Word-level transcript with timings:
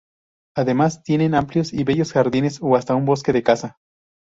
Además 0.57 1.03
tienen 1.03 1.35
amplios 1.35 1.73
y 1.73 1.83
bellos 1.83 2.11
jardines, 2.11 2.57
o 2.63 2.75
hasta 2.75 2.95
un 2.95 3.05
bosque 3.05 3.33
de 3.33 3.43
caza. 3.43 3.77